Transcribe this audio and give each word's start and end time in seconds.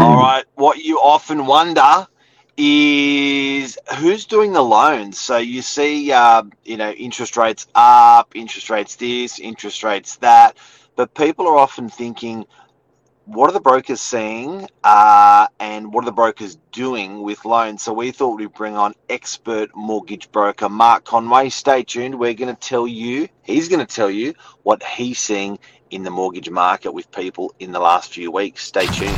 All 0.00 0.16
right. 0.16 0.46
What 0.54 0.78
you 0.78 0.98
often 0.98 1.44
wonder 1.44 2.06
is 2.56 3.76
who's 3.98 4.24
doing 4.24 4.54
the 4.54 4.62
loans. 4.62 5.18
So 5.18 5.36
you 5.36 5.60
see, 5.60 6.10
uh, 6.10 6.44
you 6.64 6.78
know, 6.78 6.90
interest 6.92 7.36
rates 7.36 7.66
up, 7.74 8.34
interest 8.34 8.70
rates 8.70 8.96
this, 8.96 9.38
interest 9.38 9.84
rates 9.84 10.16
that, 10.16 10.56
but 10.96 11.12
people 11.14 11.46
are 11.46 11.58
often 11.58 11.90
thinking, 11.90 12.46
what 13.26 13.50
are 13.50 13.52
the 13.52 13.60
brokers 13.60 14.00
seeing 14.00 14.66
uh, 14.84 15.46
and 15.60 15.92
what 15.92 16.04
are 16.04 16.06
the 16.06 16.12
brokers 16.12 16.56
doing 16.72 17.20
with 17.20 17.44
loans? 17.44 17.82
So 17.82 17.92
we 17.92 18.10
thought 18.10 18.38
we'd 18.38 18.54
bring 18.54 18.76
on 18.76 18.94
expert 19.10 19.68
mortgage 19.76 20.32
broker 20.32 20.70
Mark 20.70 21.04
Conway. 21.04 21.50
Stay 21.50 21.82
tuned. 21.82 22.18
We're 22.18 22.32
going 22.32 22.54
to 22.54 22.60
tell 22.60 22.88
you, 22.88 23.28
he's 23.42 23.68
going 23.68 23.86
to 23.86 23.94
tell 23.94 24.10
you 24.10 24.32
what 24.62 24.82
he's 24.82 25.18
seeing 25.18 25.58
in 25.90 26.02
the 26.04 26.10
mortgage 26.10 26.48
market 26.50 26.92
with 26.92 27.10
people 27.10 27.52
in 27.58 27.72
the 27.72 27.80
last 27.80 28.12
few 28.12 28.30
weeks. 28.30 28.64
Stay 28.64 28.86
tuned. 28.86 29.16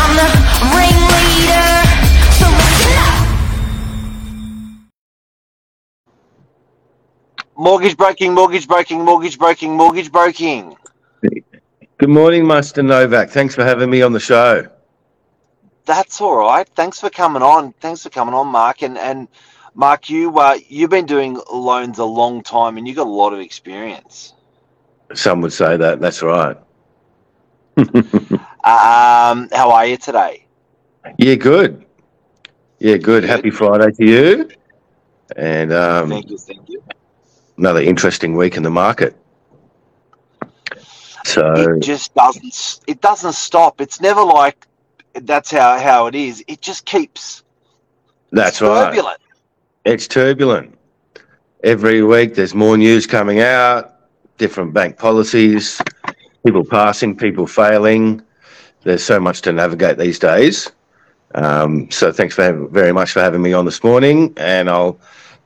I'm 0.00 0.16
the 0.16 0.28
ringleader, 0.76 1.70
so 2.38 2.46
listen 2.50 2.92
up. 2.98 3.16
Mortgage 7.56 7.96
broking, 7.96 8.34
mortgage 8.34 8.68
broking, 8.68 9.04
mortgage 9.04 9.38
broking, 9.38 9.76
mortgage 9.76 10.12
broking. 10.12 10.76
Good 11.98 12.10
morning, 12.10 12.46
Master 12.46 12.80
Novak. 12.80 13.28
Thanks 13.28 13.56
for 13.56 13.64
having 13.64 13.90
me 13.90 14.02
on 14.02 14.12
the 14.12 14.20
show. 14.20 14.68
That's 15.84 16.20
all 16.20 16.36
right. 16.36 16.68
Thanks 16.68 17.00
for 17.00 17.10
coming 17.10 17.42
on. 17.42 17.72
Thanks 17.80 18.04
for 18.04 18.10
coming 18.10 18.34
on, 18.34 18.46
Mark. 18.46 18.82
And 18.82 18.96
and 18.96 19.26
Mark, 19.74 20.08
you 20.08 20.38
uh, 20.38 20.58
you've 20.68 20.90
been 20.90 21.06
doing 21.06 21.40
loans 21.52 21.98
a 21.98 22.04
long 22.04 22.44
time, 22.44 22.78
and 22.78 22.86
you 22.86 22.94
got 22.94 23.08
a 23.08 23.10
lot 23.10 23.32
of 23.32 23.40
experience. 23.40 24.34
Some 25.12 25.40
would 25.40 25.52
say 25.52 25.76
that. 25.76 26.00
That's 26.00 26.22
right. 26.22 26.56
Um, 28.64 29.48
how 29.52 29.70
are 29.70 29.86
you 29.86 29.96
today? 29.96 30.44
Yeah, 31.16 31.36
good. 31.36 31.86
Yeah, 32.80 32.98
good. 32.98 33.24
Happy 33.24 33.48
Friday 33.48 33.90
to 33.92 34.04
you. 34.04 34.50
And 35.36 35.72
um, 35.72 36.10
thank 36.10 36.28
you, 36.28 36.36
thank 36.36 36.68
you. 36.68 36.82
another 37.56 37.80
interesting 37.80 38.34
week 38.34 38.58
in 38.58 38.62
the 38.62 38.70
market. 38.70 39.16
So, 41.24 41.52
It 41.54 41.80
just 41.80 42.14
doesn't. 42.14 42.80
It 42.86 43.00
doesn't 43.00 43.34
stop. 43.34 43.80
It's 43.80 44.00
never 44.00 44.22
like 44.22 44.66
that's 45.14 45.50
how 45.50 45.78
how 45.78 46.06
it 46.06 46.14
is. 46.14 46.44
It 46.46 46.60
just 46.60 46.84
keeps. 46.84 47.42
that's 48.30 48.60
right. 48.60 48.86
turbulent. 48.86 49.20
It's 49.84 50.06
turbulent. 50.06 50.78
Every 51.64 52.02
week 52.02 52.34
there's 52.34 52.54
more 52.54 52.76
news 52.76 53.06
coming 53.06 53.40
out, 53.40 53.96
different 54.38 54.72
bank 54.72 54.96
policies, 54.96 55.80
people 56.44 56.64
passing, 56.64 57.16
people 57.16 57.46
failing. 57.46 58.22
There's 58.84 59.02
so 59.02 59.18
much 59.18 59.42
to 59.42 59.52
navigate 59.52 59.98
these 59.98 60.18
days. 60.18 60.70
Um, 61.34 61.90
so 61.90 62.12
thanks 62.12 62.34
for 62.34 62.66
very 62.68 62.92
much 62.92 63.12
for 63.12 63.20
having 63.20 63.42
me 63.42 63.52
on 63.52 63.64
this 63.64 63.82
morning, 63.82 64.32
and 64.36 64.70
I'll 64.70 64.98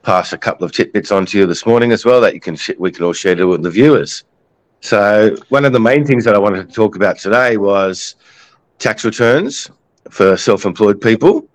pass 0.03 0.33
a 0.33 0.39
couple 0.39 0.65
of 0.65 0.73
tidbits 0.73 1.11
on 1.11 1.27
to 1.27 1.39
you 1.39 1.47
this 1.47 1.65
morning 1.67 1.93
as 1.93 2.05
well 2.05 2.21
that 2.21 2.35
you 2.35 2.41
can 2.41 2.57
sh- 2.57 2.71
we 2.79 2.91
can 2.93 3.05
all 3.05 3.13
share 3.13 3.47
with 3.47 3.63
the 3.63 3.71
viewers. 3.71 4.25
So 4.83 5.37
one 5.49 5.65
of 5.65 5.73
the 5.73 5.81
main 5.81 6.05
things 6.05 6.25
that 6.25 6.35
I 6.35 6.39
wanted 6.39 6.69
to 6.69 6.75
talk 6.75 6.97
about 6.97 7.17
today 7.17 7.57
was 7.57 8.17
tax 8.81 9.05
returns 9.05 9.71
for 10.11 10.37
self-employed 10.37 11.01
people. 11.01 11.49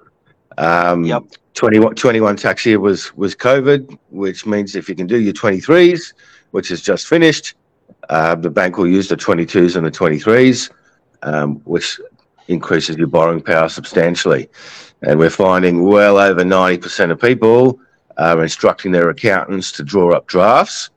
Um, 0.57 1.03
Yep. 1.03 1.23
21, 1.53 1.95
21 1.95 2.35
tax 2.37 2.65
year 2.67 2.79
was 2.79 3.15
was 3.17 3.35
COVID, 3.35 3.97
which 4.11 4.45
means 4.45 4.75
if 4.75 4.87
you 4.87 4.95
can 4.95 5.07
do 5.07 5.19
your 5.19 5.33
23s, 5.33 6.13
which 6.51 6.69
is 6.69 6.81
just 6.81 7.07
finished, 7.07 7.55
uh, 8.09 8.35
the 8.35 8.49
bank 8.49 8.77
will 8.77 8.87
use 8.87 9.09
the 9.09 9.17
22s 9.17 9.75
and 9.75 9.85
the 9.85 9.91
23s, 9.91 10.69
um, 11.23 11.55
which 11.65 11.99
increases 12.47 12.95
your 12.95 13.07
borrowing 13.07 13.41
power 13.41 13.69
substantially. 13.69 14.47
And 15.01 15.17
we're 15.17 15.31
finding 15.31 15.83
well 15.83 16.17
over 16.19 16.43
90% 16.43 17.11
of 17.11 17.19
people 17.19 17.79
are 18.17 18.41
instructing 18.41 18.91
their 18.91 19.09
accountants 19.09 19.71
to 19.73 19.83
draw 19.83 20.13
up 20.13 20.27
drafts 20.27 20.91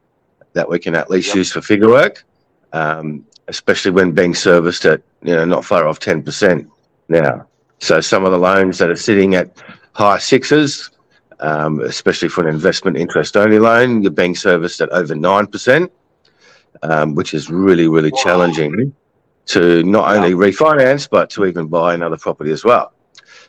that 0.55 0.69
we 0.69 0.78
can 0.78 0.94
at 0.94 1.11
least 1.11 1.28
Yep. 1.28 1.37
use 1.37 1.53
for 1.53 1.61
figure 1.61 1.88
work, 1.88 2.25
um, 2.72 3.25
especially 3.49 3.91
when 3.91 4.12
being 4.12 4.34
serviced 4.34 4.84
at 4.84 5.03
you 5.22 5.34
know 5.34 5.44
not 5.44 5.65
far 5.65 5.87
off 5.87 6.00
10% 6.00 6.66
now. 7.09 7.47
So 7.81 8.00
some 8.00 8.25
of 8.25 8.33
the 8.33 8.38
loans 8.38 8.78
that 8.78 8.91
are 8.91 8.97
sitting 8.97 9.34
at 9.34 9.50
high 9.93 10.19
sixes, 10.19 10.91
um, 11.41 11.81
especially 11.81 12.28
for 12.28 12.47
an 12.47 12.55
investment 12.55 12.97
interest 12.97 13.37
only 13.37 13.59
loan, 13.59 14.03
you're 14.03 14.11
being 14.12 14.37
serviced 14.37 14.81
at 14.81 14.91
over 14.91 15.15
9%, 15.15 15.91
um, 16.82 17.15
which 17.15 17.34
is 17.34 17.50
really, 17.50 17.88
really 17.88 18.11
Wow. 18.11 18.22
challenging 18.22 18.93
to 19.47 19.82
not 19.82 20.15
only 20.17 20.32
refinance, 20.32 21.09
but 21.11 21.31
to 21.31 21.47
even 21.47 21.67
buy 21.67 21.94
another 21.94 22.17
property 22.17 22.53
as 22.53 22.65
well. 22.65 22.93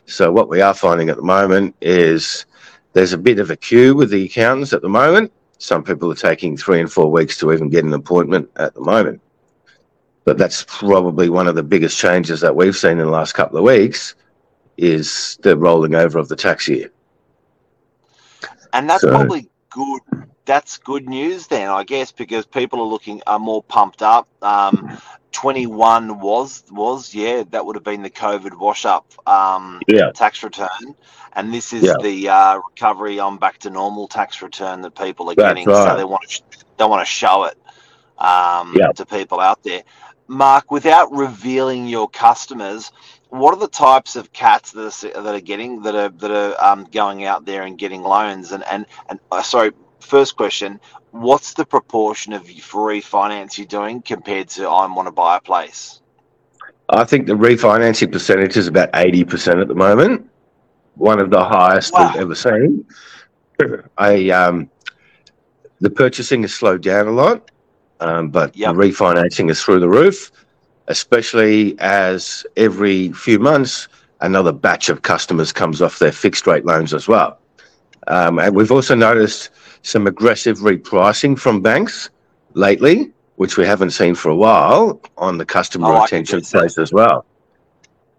So 0.06 0.32
what 0.32 0.48
we 0.48 0.60
are 0.60 0.74
finding 0.74 1.10
at 1.10 1.16
the 1.16 1.22
moment 1.22 1.76
is 1.80 2.44
there's 2.92 3.12
a 3.12 3.18
bit 3.18 3.38
of 3.38 3.50
a 3.50 3.56
queue 3.56 3.94
with 3.94 4.10
the 4.10 4.24
accountants 4.24 4.72
at 4.72 4.82
the 4.82 4.88
moment. 4.88 5.32
Some 5.62 5.84
people 5.84 6.10
are 6.10 6.16
taking 6.16 6.56
three 6.56 6.80
and 6.80 6.92
four 6.92 7.08
weeks 7.08 7.38
to 7.38 7.52
even 7.52 7.68
get 7.68 7.84
an 7.84 7.92
appointment 7.92 8.50
at 8.56 8.74
the 8.74 8.80
moment. 8.80 9.20
But 10.24 10.36
that's 10.36 10.64
probably 10.66 11.28
one 11.28 11.46
of 11.46 11.54
the 11.54 11.62
biggest 11.62 11.96
changes 11.96 12.40
that 12.40 12.56
we've 12.56 12.74
seen 12.76 12.98
in 12.98 12.98
the 12.98 13.12
last 13.12 13.34
couple 13.34 13.58
of 13.58 13.64
weeks 13.64 14.16
is 14.76 15.38
the 15.42 15.56
rolling 15.56 15.94
over 15.94 16.18
of 16.18 16.28
the 16.28 16.34
tax 16.34 16.66
year. 16.66 16.90
And 18.72 18.90
that's 18.90 19.02
So- 19.02 19.10
probably 19.10 19.48
good. 19.70 20.00
That's 20.46 20.78
good 20.78 21.08
news 21.08 21.46
then, 21.46 21.68
I 21.68 21.84
guess, 21.84 22.10
because 22.10 22.44
people 22.44 22.80
are 22.80 22.86
looking 22.86 23.22
are 23.28 23.38
more 23.38 23.62
pumped 23.62 24.02
up. 24.02 24.26
Um, 24.42 24.98
Twenty 25.32 25.66
one 25.66 26.20
was 26.20 26.62
was 26.70 27.14
yeah, 27.14 27.42
that 27.50 27.64
would 27.66 27.76
have 27.76 27.84
been 27.84 28.02
the 28.02 28.10
COVID 28.10 28.58
wash 28.58 28.84
up 28.84 29.06
um, 29.26 29.80
Yeah. 29.88 30.10
tax 30.12 30.42
return, 30.42 30.94
and 31.32 31.52
this 31.52 31.72
is 31.72 31.84
Yeah. 31.84 31.94
the 32.00 32.28
uh, 32.28 32.56
recovery 32.58 33.18
on 33.18 33.38
back 33.38 33.58
to 33.60 33.70
normal 33.70 34.08
tax 34.08 34.42
return 34.42 34.82
that 34.82 34.94
people 34.94 35.30
are 35.30 35.34
That's 35.34 35.48
getting. 35.48 35.72
So 35.74 35.96
they 35.96 36.04
want 36.04 36.28
to 36.28 36.42
they 36.76 36.84
want 36.84 37.00
to 37.00 37.06
show 37.10 37.44
it 37.44 37.58
um, 38.18 38.74
Yeah. 38.76 38.92
to 38.92 39.06
people 39.06 39.40
out 39.40 39.62
there. 39.62 39.82
Mark, 40.28 40.70
without 40.70 41.12
revealing 41.12 41.86
your 41.88 42.08
customers, 42.08 42.92
what 43.28 43.54
are 43.54 43.60
the 43.60 43.68
types 43.68 44.16
of 44.16 44.32
cats 44.32 44.72
that 44.72 45.04
are, 45.16 45.22
that 45.22 45.34
are 45.34 45.40
getting 45.40 45.82
that 45.82 45.94
are 45.94 46.08
that 46.10 46.30
are 46.30 46.64
um, 46.64 46.84
going 46.84 47.24
out 47.24 47.44
there 47.44 47.62
and 47.62 47.78
getting 47.78 48.02
loans? 48.02 48.52
And 48.52 48.62
and 48.64 48.86
and 49.08 49.18
uh, 49.30 49.42
sorry, 49.42 49.72
first 50.02 50.36
question: 50.36 50.80
What's 51.10 51.54
the 51.54 51.64
proportion 51.64 52.32
of 52.32 52.44
refinance 52.44 53.58
you're 53.58 53.66
doing 53.66 54.02
compared 54.02 54.48
to 54.50 54.64
I 54.68 54.86
want 54.92 55.06
to 55.08 55.12
buy 55.12 55.36
a 55.36 55.40
place? 55.40 56.00
I 56.88 57.04
think 57.04 57.26
the 57.26 57.34
refinancing 57.34 58.12
percentage 58.12 58.56
is 58.56 58.66
about 58.66 58.92
80% 58.92 59.60
at 59.60 59.68
the 59.68 59.74
moment, 59.74 60.28
one 60.94 61.20
of 61.20 61.30
the 61.30 61.42
highest 61.42 61.94
Wow. 61.94 62.12
we've 62.12 62.16
ever 62.22 62.34
seen. 62.34 62.84
I, 63.98 64.28
um, 64.30 64.70
the 65.80 65.90
purchasing 65.90 66.42
has 66.42 66.54
slowed 66.54 66.82
down 66.82 67.08
a 67.08 67.12
lot, 67.12 67.50
um, 68.00 68.30
but 68.30 68.56
Yep. 68.56 68.74
the 68.74 68.80
refinancing 68.80 69.50
is 69.50 69.62
through 69.62 69.80
the 69.80 69.88
roof, 69.88 70.30
especially 70.88 71.76
as 71.78 72.44
every 72.56 73.12
few 73.12 73.38
months 73.38 73.88
another 74.20 74.52
batch 74.52 74.88
of 74.88 75.02
customers 75.02 75.52
comes 75.52 75.82
off 75.82 75.98
their 75.98 76.12
fixed 76.12 76.46
rate 76.46 76.64
loans 76.64 76.94
as 76.94 77.08
well. 77.08 77.38
Um, 78.06 78.38
and 78.38 78.54
we've 78.54 78.72
also 78.72 78.94
noticed 78.94 79.50
some 79.82 80.06
aggressive 80.06 80.58
repricing 80.58 81.38
from 81.38 81.60
banks 81.60 82.10
lately, 82.54 83.12
which 83.36 83.56
we 83.56 83.64
haven't 83.66 83.90
seen 83.90 84.14
for 84.14 84.30
a 84.30 84.36
while 84.36 85.00
on 85.18 85.38
the 85.38 85.44
customer 85.44 85.88
Oh, 85.88 86.02
retention 86.02 86.42
space 86.42 86.78
as 86.78 86.92
well. 86.92 87.24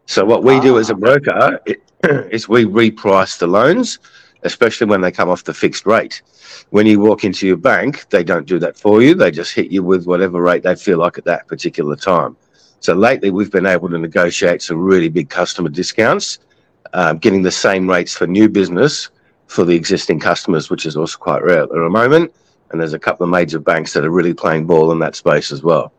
So 0.06 0.26
what 0.26 0.44
we 0.44 0.60
do 0.60 0.78
as 0.78 0.90
a 0.90 0.94
Ah. 0.94 0.98
broker 0.98 1.60
is 2.30 2.50
we 2.50 2.66
reprice 2.66 3.38
the 3.40 3.48
loans, 3.48 4.00
especially 4.44 4.88
when 4.88 5.02
they 5.02 5.12
come 5.12 5.30
off 5.30 5.46
the 5.46 5.54
fixed 5.54 5.86
rate. 5.86 6.22
When 6.72 6.86
you 6.86 7.00
walk 7.00 7.24
into 7.24 7.48
your 7.48 7.58
bank, 7.58 8.06
they 8.10 8.24
don't 8.24 8.46
do 8.46 8.60
that 8.60 8.78
for 8.78 9.02
you. 9.02 9.16
They 9.16 9.32
just 9.32 9.54
hit 9.54 9.72
you 9.72 9.84
with 9.84 10.06
whatever 10.06 10.42
rate 10.42 10.64
they 10.64 10.76
feel 10.76 10.98
like 10.98 11.18
at 11.18 11.26
that 11.26 11.48
particular 11.48 11.96
time. 11.96 12.36
So 12.82 12.94
lately, 12.94 13.32
we've 13.32 13.52
been 13.52 13.66
able 13.66 13.88
to 13.90 13.98
negotiate 13.98 14.62
some 14.62 14.78
really 14.78 15.08
big 15.08 15.30
customer 15.30 15.70
discounts, 15.70 16.40
um, 16.94 17.18
getting 17.20 17.42
the 17.42 17.52
same 17.52 17.90
rates 17.90 18.14
for 18.14 18.28
new 18.28 18.50
business 18.50 19.10
for 19.54 19.64
the 19.64 19.76
existing 19.76 20.20
customers, 20.20 20.70
which 20.70 20.86
is 20.86 20.98
also 20.98 21.18
quite 21.18 21.44
rare 21.44 21.64
at 21.64 21.70
the 21.70 21.90
moment. 21.90 22.34
And 22.72 22.82
there's 22.82 22.94
a 22.94 23.00
couple 23.00 23.24
of 23.24 23.30
major 23.30 23.60
banks 23.60 23.94
that 23.94 24.04
are 24.04 24.10
really 24.10 24.34
playing 24.34 24.66
ball 24.66 24.92
in 24.92 25.00
that 25.00 25.16
space 25.16 25.52
as 25.52 25.62
well. 25.62 25.94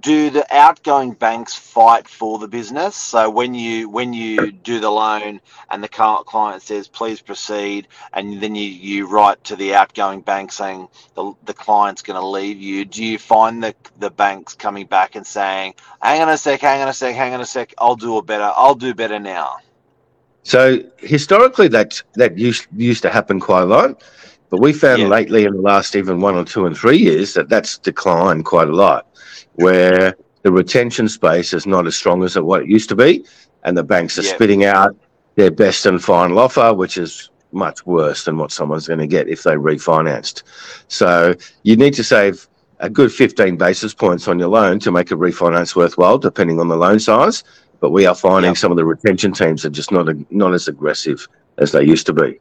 do 0.00 0.30
the 0.30 0.46
outgoing 0.54 1.12
banks 1.12 1.54
fight 1.54 2.08
for 2.08 2.38
the 2.38 2.48
business? 2.48 2.96
So 2.96 3.30
when 3.30 3.54
you 3.54 3.88
when 3.88 4.12
you 4.12 4.52
do 4.52 4.80
the 4.80 4.90
loan 4.90 5.40
and 5.70 5.82
the 5.82 5.88
client 5.88 6.62
says 6.62 6.88
please 6.88 7.20
proceed, 7.20 7.88
and 8.12 8.40
then 8.40 8.54
you, 8.54 8.68
you 8.68 9.06
write 9.06 9.42
to 9.44 9.56
the 9.56 9.74
outgoing 9.74 10.20
bank 10.20 10.52
saying 10.52 10.88
the, 11.14 11.32
the 11.44 11.54
client's 11.54 12.02
going 12.02 12.20
to 12.20 12.26
leave 12.26 12.58
you, 12.58 12.84
do 12.84 13.04
you 13.04 13.18
find 13.18 13.62
the 13.62 13.74
the 13.98 14.10
banks 14.10 14.54
coming 14.54 14.86
back 14.86 15.16
and 15.16 15.26
saying, 15.26 15.74
hang 16.02 16.20
on 16.20 16.28
a 16.28 16.38
sec, 16.38 16.60
hang 16.60 16.82
on 16.82 16.88
a 16.88 16.94
sec, 16.94 17.14
hang 17.14 17.34
on 17.34 17.40
a 17.40 17.46
sec, 17.46 17.74
I'll 17.78 17.96
do 17.96 18.16
a 18.18 18.22
better, 18.22 18.50
I'll 18.54 18.74
do 18.74 18.94
better 18.94 19.18
now. 19.18 19.56
So 20.46 20.78
historically, 20.98 21.66
that 21.68 22.00
that 22.14 22.38
used 22.38 22.68
used 22.76 23.02
to 23.02 23.10
happen 23.10 23.40
quite 23.40 23.62
a 23.62 23.66
lot, 23.78 24.04
but 24.48 24.60
we 24.60 24.72
found 24.72 25.02
Yeah. 25.02 25.08
lately 25.08 25.44
in 25.44 25.52
the 25.52 25.60
last 25.60 25.96
even 25.96 26.20
one 26.20 26.36
or 26.36 26.44
two 26.44 26.66
and 26.66 26.76
three 26.76 26.98
years 26.98 27.34
that 27.34 27.48
that's 27.48 27.78
declined 27.78 28.44
quite 28.44 28.68
a 28.68 28.76
lot, 28.86 29.06
where 29.54 30.14
the 30.44 30.52
retention 30.52 31.08
space 31.08 31.52
is 31.52 31.66
not 31.66 31.84
as 31.88 31.96
strong 31.96 32.22
as 32.22 32.36
it 32.36 32.44
what 32.44 32.62
it 32.62 32.68
used 32.68 32.88
to 32.90 32.94
be, 32.94 33.24
and 33.64 33.76
the 33.76 33.82
banks 33.82 34.20
are 34.20 34.22
Yeah. 34.22 34.34
spitting 34.34 34.64
out 34.64 34.94
their 35.34 35.50
best 35.50 35.84
and 35.84 36.00
final 36.00 36.38
offer, 36.38 36.72
which 36.72 36.96
is 36.96 37.28
much 37.50 37.84
worse 37.84 38.24
than 38.24 38.38
what 38.38 38.52
someone's 38.52 38.86
going 38.86 39.00
to 39.00 39.06
get 39.16 39.28
if 39.28 39.42
they 39.42 39.56
refinanced. 39.56 40.44
So 40.86 41.34
you 41.64 41.74
need 41.74 41.94
to 41.94 42.04
save 42.04 42.46
a 42.78 42.88
good 42.88 43.10
15 43.10 43.56
basis 43.56 43.94
points 43.94 44.28
on 44.28 44.38
your 44.38 44.48
loan 44.48 44.78
to 44.80 44.92
make 44.92 45.10
a 45.10 45.16
refinance 45.16 45.74
worthwhile, 45.74 46.18
depending 46.18 46.60
on 46.60 46.68
the 46.68 46.76
loan 46.76 47.00
size. 47.00 47.42
But 47.80 47.90
we 47.92 48.06
are 48.06 48.14
finding 48.14 48.54
Yep. 48.54 48.56
some 48.56 48.70
of 48.72 48.76
the 48.76 48.84
retention 48.86 49.32
teams 49.32 49.64
are 49.64 49.70
just 49.70 49.92
not 49.92 50.08
not 50.30 50.54
as 50.54 50.68
aggressive 50.68 51.28
as 51.58 51.72
they 51.72 51.84
used 51.84 52.06
to 52.06 52.14
be. 52.14 52.40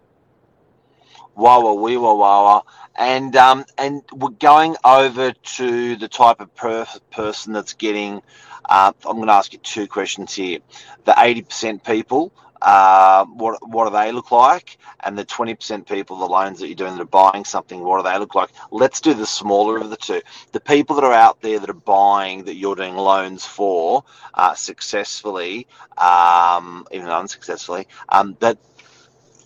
Wawa, 1.35 1.75
wee 1.75 1.97
wah, 1.97 2.13
wawa. 2.15 2.63
And 2.97 3.35
um, 3.35 3.65
and 3.77 4.03
we're 4.13 4.29
going 4.31 4.75
over 4.85 5.33
to 5.33 5.95
the 5.97 6.07
type 6.07 6.39
of 6.41 6.53
per- 6.55 6.87
person 7.11 7.53
that's 7.53 7.73
getting. 7.73 8.21
Uh, 8.69 8.93
I'm 9.05 9.17
going 9.17 9.27
to 9.27 9.33
ask 9.33 9.53
you 9.53 9.59
two 9.59 9.87
questions 9.87 10.33
here. 10.33 10.59
The 11.05 11.13
80% 11.13 11.83
people, 11.83 12.33
uh, 12.61 13.25
what 13.25 13.67
what 13.67 13.85
do 13.85 13.91
they 13.91 14.11
look 14.11 14.31
like? 14.31 14.77
And 15.01 15.17
the 15.17 15.25
20% 15.25 15.87
people, 15.87 16.17
the 16.17 16.25
loans 16.25 16.59
that 16.59 16.67
you're 16.67 16.75
doing 16.75 16.95
that 16.95 17.01
are 17.01 17.05
buying 17.05 17.45
something, 17.45 17.81
what 17.81 18.03
do 18.03 18.09
they 18.09 18.17
look 18.17 18.35
like? 18.35 18.49
Let's 18.71 19.01
do 19.01 19.13
the 19.13 19.25
smaller 19.25 19.77
of 19.77 19.89
the 19.89 19.97
two. 19.97 20.21
The 20.51 20.59
people 20.59 20.95
that 20.95 21.03
are 21.03 21.13
out 21.13 21.41
there 21.41 21.59
that 21.59 21.69
are 21.69 21.73
buying 21.73 22.45
that 22.45 22.55
you're 22.55 22.75
doing 22.75 22.95
loans 22.95 23.45
for 23.45 24.03
uh, 24.33 24.55
successfully, 24.55 25.67
um, 25.97 26.87
even 26.91 27.07
unsuccessfully, 27.09 27.87
um, 28.09 28.37
that 28.39 28.57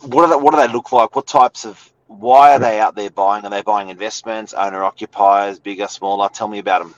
what 0.02 0.28
they, 0.28 0.36
what 0.36 0.52
do 0.52 0.58
they 0.58 0.72
look 0.72 0.92
like? 0.92 1.16
What 1.16 1.28
types 1.28 1.66
of 1.66 1.92
why 2.08 2.54
are 2.54 2.60
they 2.60 2.80
out 2.80 2.96
there 2.96 3.10
buying? 3.10 3.46
Are 3.46 3.52
they 3.52 3.62
buying 3.62 3.90
investments, 3.90 4.54
owner 4.54 4.84
occupiers, 4.84 5.60
bigger, 5.60 5.88
smaller? 5.88 6.30
Tell 6.30 6.48
me 6.48 6.60
about 6.60 6.84
them. 6.84 6.96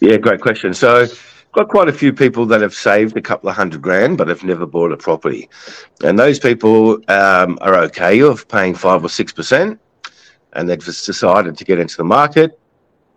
Yeah, 0.00 0.16
great 0.16 0.40
question. 0.40 0.72
So, 0.72 1.06
got 1.52 1.68
quite 1.68 1.88
a 1.88 1.92
few 1.92 2.12
people 2.12 2.46
that 2.46 2.60
have 2.60 2.74
saved 2.74 3.16
a 3.16 3.22
couple 3.22 3.48
of 3.48 3.56
hundred 3.56 3.82
grand 3.82 4.18
but 4.18 4.28
have 4.28 4.44
never 4.44 4.66
bought 4.66 4.92
a 4.92 4.96
property, 4.96 5.48
and 6.02 6.18
those 6.18 6.38
people 6.38 6.98
um, 7.08 7.58
are 7.60 7.74
okay 7.76 8.20
of 8.20 8.46
paying 8.48 8.74
five 8.74 9.04
or 9.04 9.08
six 9.08 9.32
percent, 9.32 9.80
and 10.52 10.68
they've 10.68 10.84
just 10.84 11.06
decided 11.06 11.56
to 11.56 11.64
get 11.64 11.78
into 11.78 11.96
the 11.96 12.04
market. 12.04 12.58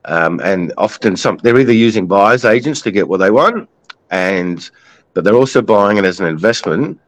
Um, 0.06 0.40
and 0.44 0.74
often, 0.78 1.16
some 1.16 1.38
they're 1.38 1.60
either 1.60 1.74
using 1.74 2.08
buyers 2.08 2.46
agents 2.46 2.82
to 2.82 2.92
get 2.92 3.08
what 3.08 3.18
they 3.18 3.32
want, 3.32 3.70
and 4.10 4.70
but 5.14 5.24
they're 5.24 5.36
also 5.36 5.62
buying 5.62 5.98
it 5.98 6.06
as 6.06 6.20
an 6.20 6.26
investment 6.26 7.00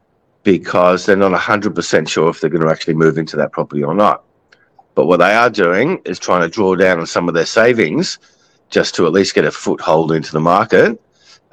because 0.44 1.06
they're 1.06 1.16
not 1.16 1.32
hundred 1.32 1.74
percent 1.74 2.08
sure 2.08 2.28
if 2.28 2.40
they're 2.40 2.50
going 2.50 2.62
to 2.62 2.70
actually 2.70 2.94
move 2.94 3.18
into 3.18 3.36
that 3.36 3.50
property 3.52 3.82
or 3.82 3.94
not. 3.94 4.22
But 4.94 5.06
what 5.06 5.16
they 5.16 5.34
are 5.34 5.50
doing 5.50 6.00
is 6.04 6.18
trying 6.18 6.42
to 6.42 6.48
draw 6.48 6.76
down 6.76 7.00
on 7.00 7.06
some 7.06 7.28
of 7.28 7.34
their 7.34 7.46
savings 7.46 8.18
just 8.70 8.94
to 8.94 9.06
at 9.06 9.12
least 9.12 9.34
get 9.34 9.44
a 9.44 9.50
foothold 9.50 10.12
into 10.12 10.32
the 10.32 10.40
market. 10.40 11.00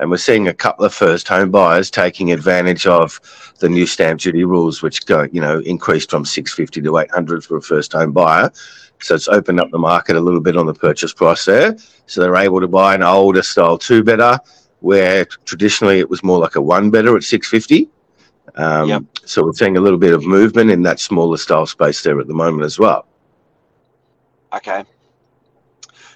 And 0.02 0.10
we're 0.10 0.18
seeing 0.18 0.48
a 0.48 0.54
couple 0.54 0.84
of 0.84 0.94
first 0.96 1.28
home 1.28 1.52
buyers 1.52 1.92
taking 1.92 2.32
advantage 2.32 2.88
of 2.88 3.22
the 3.60 3.70
new 3.70 3.86
stamp 3.86 4.20
duty 4.20 4.44
rules, 4.44 4.82
which 4.82 5.06
go, 5.06 5.28
you 5.32 5.40
know, 5.40 5.60
increased 5.60 6.10
from 6.10 6.26
650 6.26 6.82
to 6.82 6.98
800 6.98 7.46
for 7.46 7.58
a 7.58 7.62
first 7.62 7.94
home 7.94 8.12
buyer. 8.12 8.52
So 9.00 9.14
it's 9.14 9.28
opened 9.28 9.60
up 9.60 9.70
the 9.70 9.78
market 9.78 10.16
a 10.16 10.20
little 10.20 10.42
bit 10.42 10.58
on 10.58 10.66
the 10.66 10.74
purchase 10.74 11.14
price 11.14 11.46
there. 11.46 11.78
So 12.08 12.20
they're 12.20 12.36
able 12.36 12.60
to 12.62 12.68
buy 12.68 12.96
an 12.96 13.04
older 13.04 13.44
style 13.44 13.78
two 13.78 14.04
better, 14.04 14.40
where 14.80 15.26
traditionally 15.46 16.00
it 16.00 16.10
was 16.10 16.24
more 16.24 16.40
like 16.40 16.56
a 16.56 16.62
one 16.62 16.90
better 16.90 17.16
at 17.16 17.24
650. 17.24 17.88
Um, 18.56 18.90
Yep. 18.90 19.04
So 19.26 19.46
we're 19.46 19.54
seeing 19.54 19.78
a 19.78 19.82
little 19.82 20.00
bit 20.00 20.14
of 20.14 20.26
movement 20.26 20.72
in 20.72 20.82
that 20.82 21.00
smaller 21.00 21.38
style 21.38 21.68
space 21.68 22.02
there 22.02 22.20
at 22.20 22.28
the 22.28 22.34
moment 22.34 22.66
as 22.66 22.80
well. 22.80 23.06
Okay. 24.52 24.84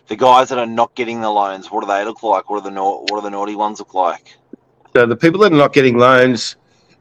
The 0.07 0.16
guys 0.16 0.50
that 0.50 0.60
are 0.60 0.66
not 0.68 0.94
getting 0.96 1.22
the 1.22 1.31
loans, 1.31 1.72
what 1.72 1.81
do 1.81 1.88
they 1.88 2.06
look 2.06 2.22
like? 2.22 2.50
What 2.50 2.63
are 2.63 2.69
the 2.69 2.81
what 2.81 3.10
do 3.10 3.22
the 3.22 3.30
naughty 3.31 3.56
ones 3.56 3.80
look 3.80 3.94
like? 3.94 4.38
So 4.96 5.06
the 5.06 5.16
people 5.16 5.40
that 5.42 5.52
are 5.52 5.56
not 5.57 5.74
getting 5.74 5.98
loans 5.98 6.56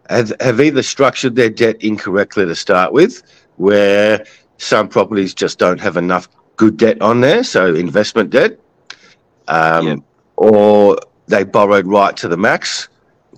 have, 0.08 0.32
have 0.40 0.60
either 0.60 0.82
structured 0.82 1.36
their 1.36 1.50
debt 1.50 1.76
incorrectly 1.82 2.46
to 2.46 2.54
start 2.54 2.92
with, 2.92 3.22
where 3.56 4.24
some 4.58 4.88
properties 4.88 5.34
just 5.34 5.58
don't 5.58 5.80
have 5.80 5.96
enough 5.96 6.28
good 6.56 6.76
debt 6.76 7.00
on 7.02 7.20
there, 7.20 7.44
so 7.44 7.74
investment 7.74 8.30
debt, 8.30 8.58
um, 9.48 9.86
Yep. 9.86 9.98
or 10.36 10.98
they 11.26 11.44
borrowed 11.44 11.86
right 11.86 12.16
to 12.16 12.28
the 12.28 12.36
max, 12.36 12.88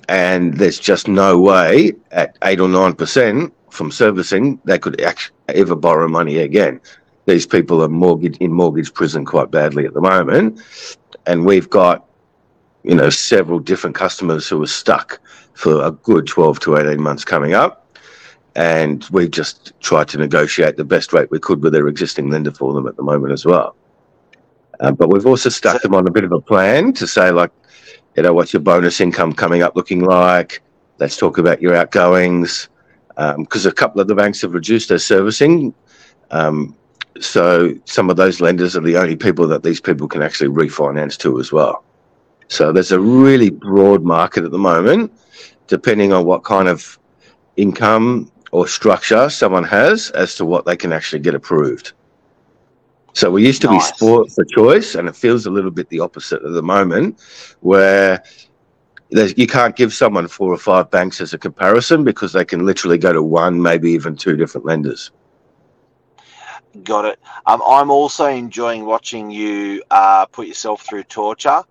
and 0.08 0.54
there's 0.54 0.78
just 0.78 1.08
no 1.08 1.38
way 1.38 1.92
at 2.12 2.36
eight 2.44 2.60
or 2.60 2.68
nine 2.68 2.94
percent 2.94 3.52
from 3.70 3.90
servicing 3.90 4.60
they 4.64 4.78
could 4.78 5.00
actually 5.00 5.36
ever 5.48 5.74
borrow 5.74 6.08
money 6.08 6.38
again. 6.38 6.80
These 7.26 7.46
people 7.46 7.82
are 7.82 7.88
mortgage 7.88 8.36
in 8.38 8.52
mortgage 8.52 8.94
prison 8.94 9.24
quite 9.24 9.50
badly 9.50 9.84
at 9.84 9.94
the 9.94 10.00
moment, 10.00 10.60
and 11.26 11.44
we've 11.44 11.68
got 11.68 12.06
you 12.86 12.94
know, 12.94 13.10
several 13.10 13.58
different 13.58 13.96
customers 13.96 14.48
who 14.48 14.62
are 14.62 14.68
stuck 14.68 15.18
for 15.54 15.84
a 15.84 15.90
good 15.90 16.26
12 16.28 16.60
to 16.60 16.76
18 16.76 17.02
months 17.02 17.24
coming 17.24 17.52
up. 17.52 17.82
And 18.54 19.04
we've 19.10 19.30
just 19.30 19.72
tried 19.80 20.08
to 20.08 20.18
negotiate 20.18 20.76
the 20.76 20.84
best 20.84 21.12
rate 21.12 21.30
we 21.30 21.40
could 21.40 21.62
with 21.62 21.72
their 21.72 21.88
existing 21.88 22.30
lender 22.30 22.52
for 22.52 22.72
them 22.72 22.86
at 22.86 22.96
the 22.96 23.02
moment 23.02 23.32
as 23.32 23.44
well. 23.44 23.74
Uh, 24.78 24.92
but 24.92 25.10
we've 25.10 25.26
also 25.26 25.48
stuck 25.48 25.82
them 25.82 25.94
on 25.94 26.06
a 26.06 26.12
bit 26.12 26.22
of 26.22 26.30
a 26.30 26.40
plan 26.40 26.92
to 26.92 27.08
say, 27.08 27.32
like, 27.32 27.50
you 28.16 28.22
know, 28.22 28.32
what's 28.32 28.52
your 28.52 28.62
bonus 28.62 29.00
income 29.00 29.32
coming 29.32 29.62
up 29.62 29.74
looking 29.74 30.04
like? 30.04 30.62
Let's 30.98 31.16
talk 31.16 31.38
about 31.38 31.60
your 31.60 31.74
outgoings. 31.74 32.68
Because 33.16 33.66
a 33.66 33.72
couple 33.72 34.00
of 34.00 34.06
the 34.06 34.14
banks 34.14 34.42
have 34.42 34.52
reduced 34.52 34.90
their 34.90 34.98
servicing. 34.98 35.74
Um, 36.30 36.76
so 37.20 37.74
some 37.84 38.10
of 38.10 38.16
those 38.16 38.40
lenders 38.40 38.76
are 38.76 38.80
the 38.80 38.96
only 38.96 39.16
people 39.16 39.46
that 39.48 39.62
these 39.62 39.80
people 39.80 40.08
can 40.08 40.22
actually 40.22 40.48
refinance 40.48 41.16
to 41.18 41.38
as 41.40 41.52
well. 41.52 41.84
So 42.48 42.72
there's 42.72 42.92
a 42.92 43.00
really 43.00 43.50
broad 43.50 44.02
market 44.04 44.44
at 44.44 44.50
the 44.50 44.58
moment, 44.58 45.12
depending 45.66 46.12
on 46.12 46.24
what 46.24 46.44
kind 46.44 46.68
of 46.68 46.98
income 47.56 48.30
or 48.52 48.68
structure 48.68 49.28
someone 49.28 49.64
has 49.64 50.10
as 50.10 50.34
to 50.36 50.44
what 50.44 50.64
they 50.64 50.76
can 50.76 50.92
actually 50.92 51.20
get 51.20 51.34
approved. 51.34 51.92
So 53.14 53.30
we 53.30 53.46
used 53.46 53.62
to 53.62 53.68
Nice. 53.68 53.90
be 53.90 53.96
sport 53.96 54.30
for 54.30 54.44
choice, 54.44 54.94
and 54.94 55.08
it 55.08 55.16
feels 55.16 55.46
a 55.46 55.50
little 55.50 55.70
bit 55.70 55.88
the 55.88 56.00
opposite 56.00 56.42
at 56.42 56.52
the 56.52 56.62
moment, 56.62 57.18
where 57.60 58.22
you 59.08 59.46
can't 59.46 59.74
give 59.74 59.92
someone 59.92 60.28
four 60.28 60.52
or 60.52 60.58
five 60.58 60.90
banks 60.90 61.20
as 61.20 61.32
a 61.32 61.38
comparison 61.38 62.04
because 62.04 62.32
they 62.32 62.44
can 62.44 62.66
literally 62.66 62.98
go 62.98 63.12
to 63.12 63.22
one, 63.22 63.60
maybe 63.60 63.90
even 63.90 64.16
two 64.16 64.36
different 64.36 64.66
lenders. 64.66 65.10
Got 66.82 67.06
it. 67.06 67.20
Um, 67.46 67.62
I'm 67.66 67.90
also 67.90 68.26
enjoying 68.26 68.84
watching 68.84 69.30
you 69.30 69.82
uh, 69.90 70.26
put 70.26 70.46
yourself 70.46 70.82
through 70.82 71.04
torture 71.04 71.62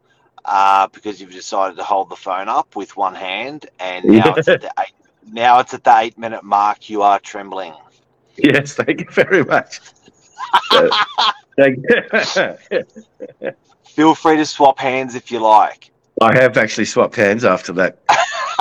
uh, 0.45 0.87
because 0.87 1.19
you've 1.19 1.31
decided 1.31 1.77
to 1.77 1.83
hold 1.83 2.09
the 2.09 2.15
phone 2.15 2.49
up 2.49 2.75
with 2.75 2.95
one 2.95 3.15
hand, 3.15 3.67
and 3.79 4.05
now 4.05 4.33
it's 4.35 4.47
at 4.47 4.61
the 4.61 4.71
eight. 4.79 4.93
Now 5.31 5.59
it's 5.59 5.73
at 5.73 5.83
the 5.83 5.97
eight 5.97 6.17
minute 6.17 6.43
mark. 6.43 6.89
You 6.89 7.01
are 7.01 7.19
trembling. 7.19 7.73
Yes, 8.37 8.73
thank 8.73 8.99
you 8.99 9.07
very 9.09 9.43
much. 9.43 9.79
Feel 13.85 14.13
free 14.13 14.37
to 14.37 14.45
swap 14.45 14.77
hands 14.77 15.15
if 15.15 15.31
you 15.31 15.39
like. 15.39 15.91
I 16.21 16.33
have 16.35 16.57
actually 16.57 16.85
swapped 16.85 17.15
hands 17.15 17.43
after 17.43 17.73
that 17.73 17.99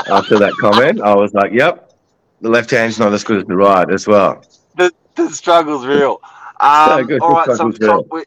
after 0.09 0.39
that 0.39 0.53
comment. 0.61 1.01
I 1.01 1.15
was 1.15 1.35
like, 1.35 1.53
"Yep, 1.53 1.93
the 2.41 2.49
left 2.49 2.71
hand's 2.71 2.99
not 2.99 3.13
as 3.13 3.25
good 3.25 3.39
as 3.39 3.45
the 3.45 3.57
right 3.57 3.91
as 3.91 4.07
well." 4.07 4.45
The, 4.77 4.93
the 5.15 5.31
struggle's 5.31 5.87
real. 5.87 6.21
Um, 6.65 7.07
good, 7.07 7.21
all 7.21 7.33
right, 7.35 7.53
so 7.53 7.67
talked, 7.73 8.11
we, 8.13 8.23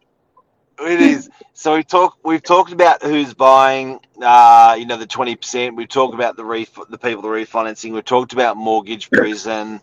it 0.82 1.02
is. 1.02 1.30
So 1.54 1.76
we 1.76 1.84
talk. 1.84 2.18
We've 2.24 2.44
talked 2.44 2.72
about 2.74 3.04
who's 3.04 3.34
buying. 3.34 4.00
Uh, 4.22 4.76
you 4.80 4.86
know, 4.86 4.98
the 4.98 5.08
twenty 5.08 5.36
percent. 5.36 5.76
We've 5.76 5.90
talked 5.90 6.14
about 6.16 6.38
the 6.38 6.46
ref, 6.46 6.78
the 6.90 7.00
people 7.00 7.24
the 7.24 7.30
refinancing. 7.30 7.94
We've 7.94 8.06
talked 8.06 8.34
about 8.34 8.58
mortgage 8.58 9.12
prison. 9.12 9.82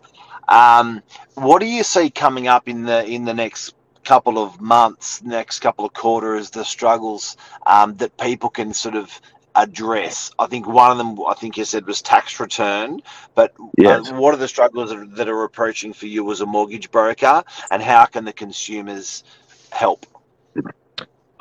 Um, 0.48 1.02
what 1.34 1.60
do 1.60 1.66
you 1.66 1.84
see 1.84 2.10
coming 2.10 2.48
up 2.48 2.68
in 2.68 2.84
the 2.84 3.04
in 3.06 3.24
the 3.24 3.34
next 3.34 3.74
couple 4.04 4.38
of 4.38 4.60
months, 4.60 5.22
next 5.22 5.60
couple 5.60 5.84
of 5.86 5.94
quarters, 5.94 6.50
the 6.50 6.64
struggles 6.64 7.36
um, 7.66 7.96
that 7.96 8.16
people 8.18 8.50
can 8.50 8.74
sort 8.74 8.96
of 8.96 9.20
address? 9.56 10.30
I 10.38 10.46
think 10.46 10.66
one 10.66 10.90
of 10.90 10.98
them, 10.98 11.16
I 11.26 11.34
think 11.34 11.56
you 11.56 11.64
said, 11.64 11.86
was 11.86 12.02
tax 12.02 12.40
return. 12.40 13.00
But 13.34 13.54
Yes. 13.78 14.10
uh, 14.10 14.14
what 14.14 14.34
are 14.34 14.38
the 14.38 14.48
struggles 14.48 14.90
that 14.90 14.98
are, 14.98 15.06
that 15.06 15.28
are 15.28 15.44
approaching 15.44 15.92
for 15.92 16.06
you 16.06 16.30
as 16.30 16.40
a 16.40 16.46
mortgage 16.46 16.90
broker, 16.90 17.42
and 17.70 17.82
how 17.82 18.04
can 18.06 18.24
the 18.24 18.32
consumers 18.32 19.24
help? 19.70 20.06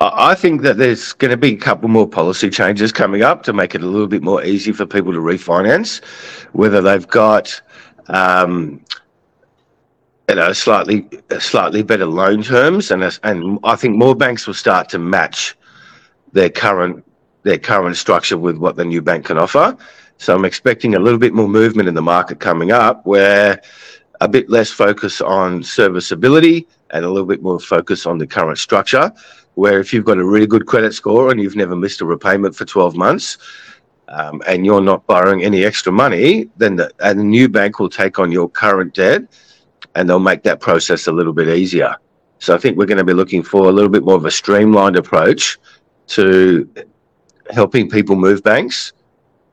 I 0.00 0.34
think 0.34 0.62
that 0.62 0.76
there's 0.76 1.12
going 1.12 1.30
to 1.30 1.36
be 1.36 1.54
a 1.54 1.56
couple 1.56 1.88
more 1.88 2.06
policy 2.08 2.50
changes 2.50 2.92
coming 2.92 3.22
up 3.22 3.42
to 3.44 3.52
make 3.52 3.74
it 3.74 3.82
a 3.82 3.86
little 3.86 4.08
bit 4.08 4.22
more 4.22 4.44
easy 4.44 4.72
for 4.72 4.86
people 4.86 5.12
to 5.12 5.20
refinance, 5.20 6.04
whether 6.52 6.80
they've 6.82 7.06
got, 7.06 7.60
um, 8.08 8.84
you 10.28 10.34
know, 10.34 10.52
slightly 10.52 11.08
slightly 11.38 11.82
better 11.82 12.06
loan 12.06 12.42
terms, 12.42 12.90
and 12.90 13.02
and 13.22 13.58
I 13.64 13.76
think 13.76 13.96
more 13.96 14.14
banks 14.14 14.46
will 14.46 14.54
start 14.54 14.88
to 14.90 14.98
match 14.98 15.56
their 16.32 16.50
current 16.50 17.04
their 17.44 17.58
current 17.58 17.96
structure 17.96 18.36
with 18.36 18.56
what 18.56 18.74
the 18.76 18.84
new 18.84 19.00
bank 19.00 19.26
can 19.26 19.38
offer, 19.38 19.76
So 20.16 20.34
I'm 20.34 20.44
expecting 20.44 20.94
a 20.94 20.98
little 20.98 21.18
bit 21.18 21.34
more 21.34 21.48
movement 21.48 21.88
in 21.88 21.94
the 21.94 22.02
market 22.02 22.40
coming 22.40 22.72
up 22.72 23.04
where 23.04 23.60
a 24.20 24.28
bit 24.28 24.48
less 24.48 24.70
focus 24.70 25.20
on 25.20 25.62
serviceability 25.62 26.66
and 26.90 27.04
a 27.04 27.10
little 27.10 27.26
bit 27.26 27.42
more 27.42 27.60
focus 27.60 28.06
on 28.06 28.18
the 28.18 28.26
current 28.26 28.58
structure. 28.58 29.12
Where 29.54 29.78
if 29.80 29.92
you've 29.92 30.04
got 30.04 30.18
a 30.18 30.24
really 30.24 30.46
good 30.46 30.66
credit 30.66 30.94
score 30.94 31.30
and 31.30 31.40
you've 31.40 31.56
never 31.56 31.76
missed 31.76 32.00
a 32.00 32.06
repayment 32.06 32.56
for 32.56 32.64
12 32.64 32.96
months, 32.96 33.38
um, 34.08 34.42
and 34.46 34.64
you're 34.64 34.80
not 34.80 35.06
borrowing 35.06 35.44
any 35.44 35.64
extra 35.64 35.92
money, 35.92 36.48
then 36.56 36.76
the, 36.76 36.92
the 36.98 37.14
new 37.14 37.48
bank 37.48 37.78
will 37.78 37.88
take 37.88 38.18
on 38.18 38.30
your 38.32 38.48
current 38.48 38.94
debt 38.94 39.22
and 39.94 40.08
they'll 40.08 40.18
make 40.18 40.42
that 40.44 40.60
process 40.60 41.06
a 41.06 41.12
little 41.12 41.32
bit 41.32 41.48
easier. 41.48 41.94
So 42.38 42.54
I 42.54 42.58
think 42.58 42.76
we're 42.76 42.86
going 42.86 42.98
to 42.98 43.04
be 43.04 43.14
looking 43.14 43.42
for 43.42 43.68
a 43.68 43.72
little 43.72 43.90
bit 43.90 44.04
more 44.04 44.16
of 44.16 44.24
a 44.24 44.30
streamlined 44.30 44.96
approach 44.96 45.58
to 46.08 46.68
helping 47.50 47.88
people 47.88 48.16
move 48.16 48.42
banks. 48.42 48.92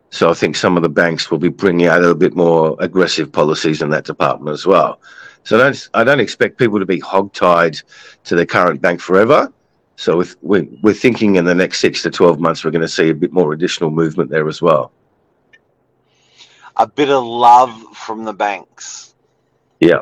So 0.09 0.29
I 0.29 0.33
think 0.33 0.55
some 0.55 0.75
of 0.75 0.83
the 0.83 0.89
banks 0.89 1.31
will 1.31 1.37
be 1.37 1.49
bringing 1.49 1.87
out 1.87 1.99
a 1.99 2.01
little 2.01 2.15
bit 2.15 2.35
more 2.35 2.75
aggressive 2.79 3.31
policies 3.31 3.81
in 3.81 3.89
that 3.91 4.03
department 4.03 4.53
as 4.53 4.65
well. 4.65 4.99
So 5.43 5.57
I 5.57 5.63
don't, 5.63 5.89
I 5.93 6.03
don't 6.03 6.19
expect 6.19 6.57
people 6.57 6.79
to 6.79 6.85
be 6.85 6.99
hogtied 6.99 7.81
to 8.25 8.35
their 8.35 8.45
current 8.45 8.81
bank 8.81 8.99
forever. 8.99 9.51
So 9.95 10.17
with, 10.17 10.35
we're, 10.41 10.67
we're 10.81 10.93
thinking 10.93 11.35
in 11.35 11.45
the 11.45 11.55
next 11.55 11.79
six 11.79 12.01
to 12.03 12.11
12 12.11 12.39
months, 12.39 12.63
we're 12.63 12.71
going 12.71 12.81
to 12.81 12.87
see 12.87 13.09
a 13.09 13.15
bit 13.15 13.31
more 13.31 13.53
additional 13.53 13.89
movement 13.89 14.29
there 14.29 14.47
as 14.47 14.61
well. 14.61 14.91
A 16.77 16.87
bit 16.87 17.09
of 17.09 17.23
love 17.23 17.71
from 17.95 18.23
the 18.23 18.33
banks. 18.33 19.15
Yeah. 19.79 20.01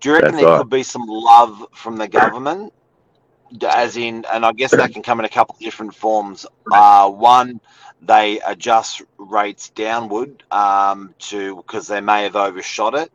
Do 0.00 0.08
you 0.08 0.14
reckon 0.14 0.32
That's 0.32 0.42
there 0.42 0.52
right. 0.52 0.58
could 0.58 0.70
be 0.70 0.82
some 0.82 1.06
love 1.06 1.66
from 1.72 1.96
the 1.96 2.08
government? 2.08 2.72
As 3.68 3.96
in, 3.96 4.24
and 4.32 4.44
I 4.44 4.52
guess 4.52 4.72
that 4.72 4.92
can 4.92 5.02
come 5.02 5.20
in 5.20 5.24
a 5.24 5.28
couple 5.28 5.54
of 5.54 5.60
different 5.60 5.94
forms. 5.94 6.46
Uh, 6.70 7.08
one, 7.10 7.60
they 8.02 8.40
adjust 8.40 9.02
rates 9.18 9.70
downward 9.70 10.42
um, 10.50 11.14
to 11.18 11.56
because 11.56 11.86
they 11.86 12.00
may 12.00 12.24
have 12.24 12.36
overshot 12.36 12.94
it. 12.94 13.12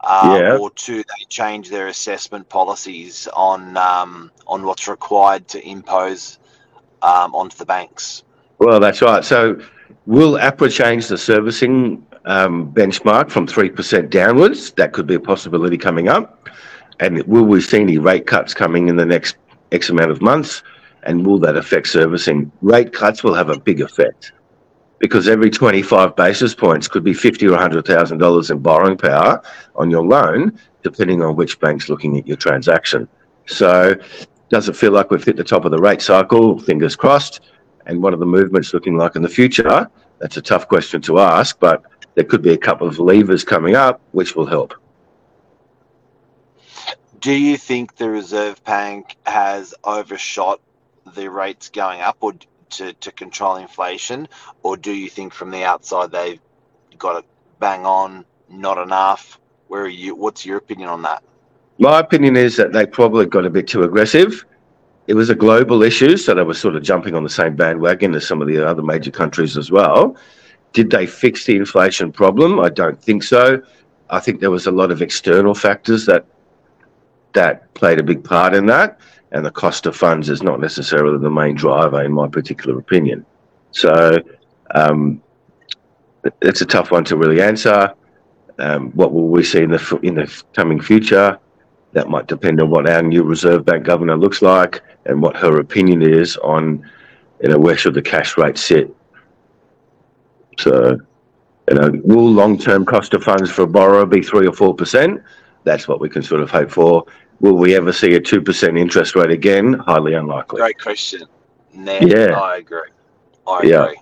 Uh, 0.00 0.38
Yeah. 0.40 0.56
Or 0.58 0.70
two, 0.70 0.98
they 0.98 1.24
change 1.28 1.70
their 1.70 1.88
assessment 1.88 2.48
policies 2.48 3.28
on 3.34 3.76
um, 3.76 4.30
on 4.46 4.64
what's 4.64 4.88
required 4.88 5.48
to 5.48 5.66
impose 5.66 6.38
um, 7.02 7.34
onto 7.34 7.56
the 7.56 7.66
banks. 7.66 8.22
Well, 8.58 8.80
that's 8.80 9.02
right. 9.02 9.24
So 9.24 9.60
will 10.06 10.34
APRA 10.34 10.70
change 10.70 11.08
the 11.08 11.18
servicing 11.18 12.06
um, 12.24 12.72
benchmark 12.72 13.30
from 13.30 13.46
3% 13.46 14.10
downwards? 14.10 14.72
That 14.72 14.92
could 14.92 15.06
be 15.06 15.14
a 15.14 15.20
possibility 15.20 15.76
coming 15.76 16.08
up. 16.08 16.48
And 17.00 17.22
will 17.24 17.44
we 17.44 17.60
see 17.60 17.80
any 17.80 17.98
rate 17.98 18.26
cuts 18.26 18.54
coming 18.54 18.88
in 18.88 18.96
the 18.96 19.04
next 19.04 19.36
X 19.74 19.90
amount 19.90 20.10
of 20.10 20.22
months? 20.22 20.62
And 21.02 21.26
will 21.26 21.38
that 21.40 21.56
affect 21.56 21.88
servicing? 21.88 22.50
Rate 22.62 22.92
cuts 22.92 23.22
will 23.22 23.34
have 23.34 23.50
a 23.50 23.58
big 23.58 23.80
effect 23.82 24.32
because 24.98 25.28
every 25.28 25.50
25 25.50 26.16
basis 26.16 26.54
points 26.54 26.88
could 26.88 27.04
be 27.04 27.12
50 27.12 27.46
or 27.48 27.58
$100,000 27.58 28.50
in 28.50 28.58
borrowing 28.60 28.96
power 28.96 29.42
on 29.76 29.90
your 29.90 30.02
loan, 30.02 30.58
depending 30.82 31.20
on 31.22 31.36
which 31.36 31.60
bank's 31.60 31.90
looking 31.90 32.16
at 32.16 32.26
your 32.26 32.38
transaction. 32.38 33.06
So 33.46 33.96
does 34.48 34.68
it 34.68 34.76
feel 34.76 34.92
like 34.92 35.10
we've 35.10 35.22
hit 35.22 35.36
the 35.36 35.44
top 35.44 35.66
of 35.66 35.72
the 35.72 35.78
rate 35.78 36.00
cycle? 36.00 36.58
Fingers 36.58 36.96
crossed 36.96 37.40
and 37.86 38.02
what 38.02 38.14
are 38.14 38.18
the 38.18 38.26
movements 38.26 38.72
looking 38.72 38.96
like 38.96 39.16
in 39.16 39.22
the 39.22 39.28
future? 39.28 39.90
That's 40.20 40.36
a 40.36 40.42
tough 40.42 40.68
question 40.68 41.02
to 41.02 41.18
ask, 41.18 41.58
but 41.58 41.82
there 42.14 42.24
could 42.24 42.42
be 42.42 42.52
a 42.52 42.58
couple 42.58 42.86
of 42.86 42.98
levers 42.98 43.44
coming 43.44 43.74
up 43.74 44.00
which 44.12 44.36
will 44.36 44.46
help. 44.46 44.74
Do 47.24 47.32
you 47.32 47.56
think 47.56 47.96
the 47.96 48.10
Reserve 48.10 48.62
Bank 48.64 49.16
has 49.24 49.74
overshot 49.82 50.60
the 51.14 51.30
rates 51.30 51.70
going 51.70 52.02
up 52.02 52.18
or 52.20 52.34
to, 52.72 52.92
to 52.92 53.12
control 53.12 53.56
inflation? 53.56 54.28
Or 54.62 54.76
do 54.76 54.92
you 54.92 55.08
think 55.08 55.32
from 55.32 55.50
the 55.50 55.64
outside 55.64 56.12
they've 56.12 56.38
got 56.98 57.20
it 57.20 57.24
bang 57.60 57.86
on, 57.86 58.26
not 58.50 58.76
enough? 58.76 59.40
Where 59.68 59.84
are 59.84 59.88
you? 59.88 60.14
What's 60.14 60.44
your 60.44 60.58
opinion 60.58 60.90
on 60.90 61.00
that? 61.00 61.22
My 61.78 61.98
opinion 61.98 62.36
is 62.36 62.58
that 62.58 62.74
they 62.74 62.84
probably 62.84 63.24
got 63.24 63.46
a 63.46 63.50
bit 63.50 63.68
too 63.68 63.84
aggressive. 63.84 64.44
It 65.06 65.14
was 65.14 65.30
a 65.30 65.34
global 65.34 65.82
issue, 65.82 66.18
so 66.18 66.34
they 66.34 66.42
were 66.42 66.52
sort 66.52 66.76
of 66.76 66.82
jumping 66.82 67.14
on 67.14 67.24
the 67.24 67.30
same 67.30 67.56
bandwagon 67.56 68.14
as 68.14 68.26
some 68.26 68.42
of 68.42 68.48
the 68.48 68.62
other 68.62 68.82
major 68.82 69.10
countries 69.10 69.56
as 69.56 69.70
well. 69.70 70.14
Did 70.74 70.90
they 70.90 71.06
fix 71.06 71.46
the 71.46 71.56
inflation 71.56 72.12
problem? 72.12 72.60
I 72.60 72.68
don't 72.68 73.02
think 73.02 73.22
so. 73.22 73.62
I 74.10 74.20
think 74.20 74.40
there 74.40 74.50
was 74.50 74.66
a 74.66 74.70
lot 74.70 74.90
of 74.90 75.00
external 75.00 75.54
factors 75.54 76.04
that 76.04 76.26
that 77.34 77.72
played 77.74 77.98
a 78.00 78.02
big 78.02 78.24
part 78.24 78.54
in 78.54 78.66
that, 78.66 78.98
and 79.32 79.44
the 79.44 79.50
cost 79.50 79.86
of 79.86 79.94
funds 79.94 80.30
is 80.30 80.42
not 80.42 80.60
necessarily 80.60 81.18
the 81.18 81.30
main 81.30 81.54
driver, 81.54 82.02
in 82.02 82.12
my 82.12 82.28
particular 82.28 82.78
opinion. 82.78 83.26
So 83.72 84.18
um, 84.74 85.22
it's 86.40 86.60
a 86.60 86.66
tough 86.66 86.90
one 86.90 87.04
to 87.04 87.16
really 87.16 87.42
answer. 87.42 87.92
Um, 88.58 88.92
what 88.92 89.12
will 89.12 89.28
we 89.28 89.42
see 89.42 89.62
in 89.62 89.70
the 89.70 89.98
in 90.02 90.14
the 90.14 90.42
coming 90.54 90.80
future? 90.80 91.38
That 91.92 92.08
might 92.08 92.26
depend 92.26 92.60
on 92.60 92.70
what 92.70 92.88
our 92.88 93.02
new 93.02 93.22
Reserve 93.22 93.64
Bank 93.64 93.84
governor 93.84 94.16
looks 94.16 94.42
like 94.42 94.80
and 95.06 95.22
what 95.22 95.36
her 95.36 95.60
opinion 95.60 96.02
is 96.02 96.36
on, 96.38 96.88
you 97.40 97.48
know, 97.50 97.58
where 97.58 97.76
should 97.76 97.94
the 97.94 98.02
cash 98.02 98.36
rate 98.36 98.58
sit. 98.58 98.94
So, 100.58 100.98
you 101.68 101.74
know, 101.76 101.90
will 102.04 102.30
long-term 102.30 102.84
cost 102.84 103.14
of 103.14 103.22
funds 103.22 103.50
for 103.50 103.62
a 103.62 103.66
borrower 103.66 104.06
be 104.06 104.22
three 104.22 104.46
or 104.46 104.52
four 104.52 104.74
percent? 104.74 105.22
That's 105.64 105.88
what 105.88 106.00
we 106.00 106.08
can 106.08 106.22
sort 106.22 106.42
of 106.42 106.50
hope 106.50 106.70
for. 106.70 107.04
Will 107.40 107.56
we 107.56 107.76
ever 107.76 107.92
see 107.92 108.14
a 108.14 108.20
two 108.20 108.40
percent 108.40 108.78
interest 108.78 109.14
rate 109.16 109.30
again? 109.30 109.74
Highly 109.74 110.14
unlikely. 110.14 110.60
Great 110.60 110.80
question. 110.80 111.22
Nah, 111.72 111.98
Yeah. 112.00 112.38
I 112.40 112.56
agree. 112.58 112.90
I 113.46 113.62
Yeah. 113.64 113.84
agree. 113.84 113.98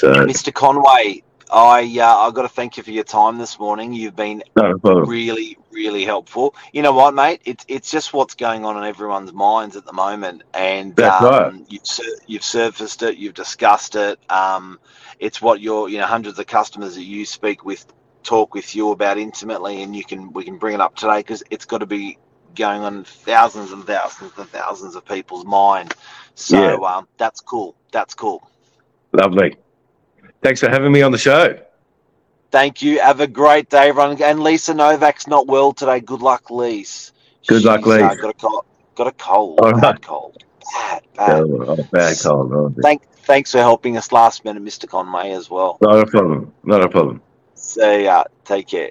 So, 0.00 0.08
Mr. 0.12 0.52
Conway, 0.52 1.22
I 1.52 1.98
uh, 2.00 2.16
I've 2.20 2.32
got 2.32 2.42
to 2.42 2.48
thank 2.48 2.78
you 2.78 2.82
for 2.82 2.90
your 2.90 3.04
time 3.04 3.36
this 3.36 3.58
morning. 3.58 3.92
You've 3.92 4.16
been 4.16 4.42
no 4.56 4.78
really, 4.84 5.58
really 5.70 6.06
helpful. 6.06 6.54
You 6.72 6.80
know 6.80 6.92
what, 6.92 7.12
mate? 7.12 7.42
It's 7.44 7.66
it's 7.68 7.90
just 7.90 8.14
what's 8.14 8.34
going 8.34 8.64
on 8.64 8.78
in 8.78 8.84
everyone's 8.84 9.32
minds 9.34 9.76
at 9.76 9.84
the 9.84 9.92
moment, 9.92 10.42
and 10.54 10.96
That's 10.96 11.22
um, 11.22 11.24
right. 11.26 11.66
you've 11.68 11.86
sur- 11.86 12.18
you've 12.26 12.44
surfaced 12.44 13.02
it, 13.02 13.18
you've 13.18 13.34
discussed 13.34 13.94
it. 13.94 14.18
Um, 14.30 14.80
it's 15.18 15.42
what 15.42 15.60
your 15.60 15.90
you 15.90 15.98
know 15.98 16.06
hundreds 16.06 16.38
of 16.38 16.46
customers 16.46 16.94
that 16.94 17.04
you 17.04 17.26
speak 17.26 17.64
with 17.64 17.84
talk 18.22 18.54
with 18.54 18.74
you 18.74 18.90
about 18.90 19.18
intimately, 19.18 19.82
and 19.82 19.94
you 19.94 20.04
can 20.04 20.32
we 20.32 20.44
can 20.44 20.58
bring 20.58 20.74
it 20.74 20.80
up 20.80 20.96
today 20.96 21.18
because 21.18 21.42
it's 21.50 21.64
got 21.64 21.78
to 21.78 21.86
be 21.86 22.18
going 22.54 22.82
on 22.82 23.04
thousands 23.04 23.72
and 23.72 23.84
thousands 23.86 24.32
and 24.36 24.48
thousands 24.48 24.94
of 24.96 25.04
people's 25.04 25.44
mind. 25.44 25.94
So 26.34 26.56
Yeah. 26.56 26.96
um, 26.96 27.08
that's 27.18 27.40
cool. 27.40 27.76
That's 27.92 28.14
cool. 28.14 28.48
Lovely. 29.12 29.56
Thanks 30.42 30.60
for 30.60 30.68
having 30.70 30.92
me 30.92 31.02
on 31.02 31.12
the 31.12 31.18
show. 31.18 31.58
Thank 32.50 32.82
you. 32.82 33.00
Have 33.00 33.20
a 33.20 33.26
great 33.26 33.68
day, 33.70 33.88
everyone. 33.90 34.20
And 34.22 34.42
Lisa 34.42 34.74
Novak's 34.74 35.26
not 35.26 35.46
well 35.46 35.72
today. 35.72 36.00
Good 36.00 36.22
luck, 36.22 36.50
Lise. 36.50 37.12
Good 37.46 37.64
luck, 37.64 37.80
She's, 37.84 38.00
uh, 38.00 38.14
got 38.14 38.30
a 38.30 38.34
cold. 38.34 38.64
Got 38.96 39.06
a 39.06 39.12
cold. 39.12 39.60
All 39.60 39.72
bad 39.72 39.82
right. 39.82 40.02
cold. 40.02 40.42
Bad, 40.72 41.02
bad. 41.16 41.40
Oh, 41.42 41.88
bad 41.92 42.16
cold. 42.20 42.52
Oh, 42.52 42.74
Thank, 42.82 43.02
thanks 43.24 43.52
for 43.52 43.58
helping 43.58 43.96
us 43.96 44.12
last 44.12 44.44
minute, 44.44 44.64
Mr. 44.64 44.88
Conway, 44.88 45.30
as 45.32 45.48
well. 45.48 45.78
not 45.80 46.00
a 46.00 46.06
problem. 46.06 46.52
Not 46.64 46.82
a 46.82 46.88
problem. 46.88 47.22
Say. 47.70 48.08
Uh, 48.08 48.24
take 48.44 48.66
care. 48.66 48.90